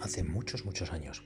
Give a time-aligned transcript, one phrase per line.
[0.00, 1.24] hace muchos, muchos años,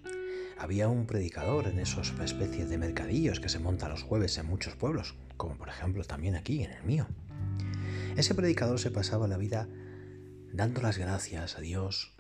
[0.58, 4.74] había un predicador en esos especies de mercadillos que se montan los jueves en muchos
[4.74, 7.06] pueblos, como por ejemplo también aquí en el mío.
[8.16, 9.68] Ese predicador se pasaba la vida
[10.52, 12.14] dando las gracias a Dios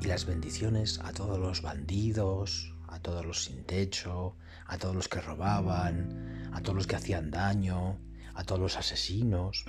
[0.00, 5.08] y las bendiciones a todos los bandidos, a todos los sin techo, a todos los
[5.08, 7.98] que robaban, a todos los que hacían daño,
[8.34, 9.64] a todos los asesinos,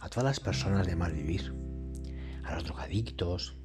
[0.00, 1.54] a todas las personas de mal vivir,
[2.44, 3.58] a los drogadictos.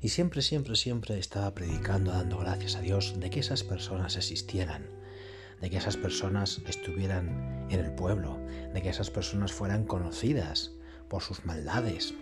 [0.00, 4.86] Y siempre, siempre, siempre estaba predicando, dando gracias a Dios de que esas personas existieran,
[5.60, 8.38] de que esas personas estuvieran en el pueblo,
[8.74, 10.72] de que esas personas fueran conocidas
[11.08, 12.14] por sus maldades.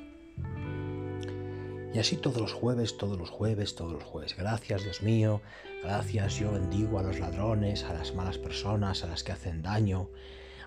[1.93, 4.37] Y así todos los jueves, todos los jueves, todos los jueves.
[4.37, 5.41] Gracias Dios mío,
[5.83, 10.11] gracias yo bendigo a los ladrones, a las malas personas, a las que hacen daño,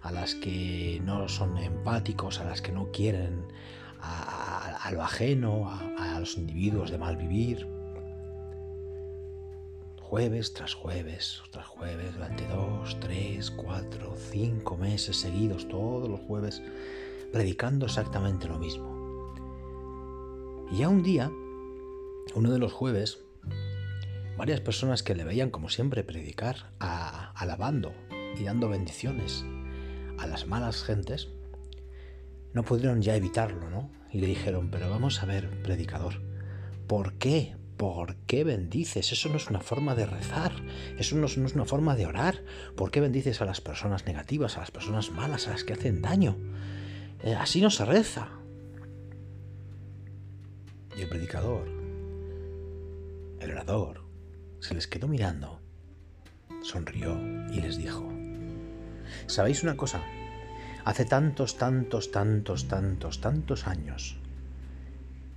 [0.01, 3.45] a las que no son empáticos, a las que no quieren
[4.01, 7.67] a, lo ajeno, a los individuos de mal vivir
[10.07, 16.61] jueves tras jueves, tras jueves, durante dos, tres, cuatro, cinco meses seguidos, todos los jueves,
[17.33, 19.35] predicando exactamente lo mismo.
[20.71, 21.29] Y ya un día,
[22.35, 23.19] uno de los jueves,
[24.37, 27.91] varias personas que le veían como siempre predicar, alabando
[28.39, 29.43] y dando bendiciones
[30.17, 31.27] a las malas gentes,
[32.53, 33.89] no pudieron ya evitarlo, ¿no?
[34.11, 36.21] Y le dijeron, pero vamos a ver, predicador,
[36.87, 39.11] ¿por qué ¿Por qué bendices?
[39.11, 40.51] Eso no es una forma de rezar,
[40.97, 42.43] eso no es, una forma de orar.
[42.75, 46.01] ¿Por qué bendices a las personas negativas, a las personas malas, a las que hacen
[46.01, 46.35] daño?
[47.21, 48.29] Eh, así no se reza.
[50.97, 51.67] Y el predicador,
[53.39, 54.03] el orador,
[54.59, 55.61] se les quedó mirando,
[56.63, 57.15] sonrió
[57.51, 58.11] y les dijo,
[59.27, 60.03] ¿sabéis una cosa?
[60.87, 64.15] Hace tantos, tantos, tantos, tantos, tantos años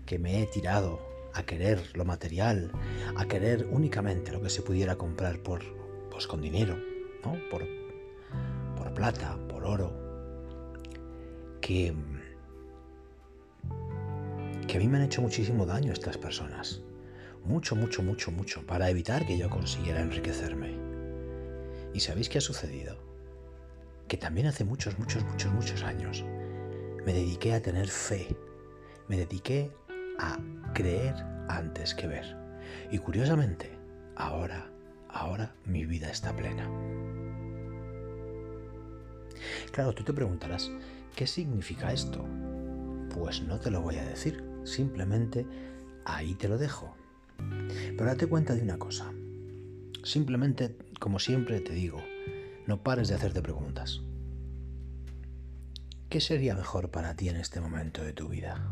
[0.06, 1.00] que me he tirado
[1.34, 2.70] a querer lo material,
[3.16, 5.64] a querer únicamente lo que se pudiera comprar por,
[6.08, 6.78] pues con dinero,
[7.24, 7.36] ¿no?
[7.50, 7.66] por,
[8.76, 9.92] por plata, por oro,
[11.60, 11.96] que,
[14.68, 16.80] que a mí me han hecho muchísimo daño estas personas.
[17.44, 20.76] Mucho, mucho, mucho, mucho, para evitar que yo consiguiera enriquecerme.
[21.92, 23.09] ¿Y sabéis qué ha sucedido?
[24.10, 26.24] Que también hace muchos, muchos, muchos, muchos años
[27.06, 28.36] me dediqué a tener fe,
[29.06, 29.70] me dediqué
[30.18, 30.36] a
[30.74, 31.14] creer
[31.48, 32.36] antes que ver.
[32.90, 33.70] Y curiosamente,
[34.16, 34.68] ahora,
[35.08, 36.68] ahora mi vida está plena.
[39.70, 40.72] Claro, tú te preguntarás,
[41.14, 42.26] ¿qué significa esto?
[43.14, 45.46] Pues no te lo voy a decir, simplemente
[46.04, 46.96] ahí te lo dejo.
[47.38, 49.12] Pero date cuenta de una cosa.
[50.02, 52.02] Simplemente, como siempre te digo,
[52.70, 54.00] no pares de hacerte preguntas.
[56.08, 58.64] ¿Qué sería mejor para ti en este momento de tu vida?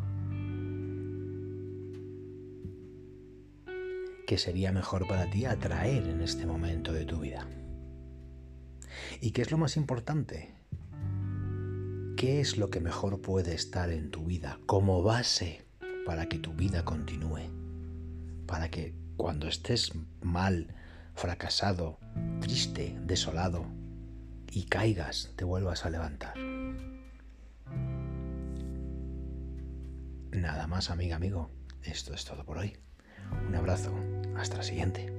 [4.25, 7.49] que sería mejor para ti atraer en este momento de tu vida.
[9.23, 10.55] ¿Y qué es lo más importante?
[12.15, 15.67] ¿Qué es lo que mejor puede estar en tu vida como base
[16.05, 17.49] para que tu vida continúe?
[18.47, 20.75] Para que cuando estés mal,
[21.15, 21.99] fracasado,
[22.43, 23.78] triste, desolado
[24.51, 26.37] y caigas, te vuelvas a levantar.
[30.31, 31.51] Nada más, amiga, amigo.
[31.83, 32.77] Esto es todo por hoy.
[33.49, 33.93] Un abrazo.
[34.37, 35.18] Hasta la siguiente.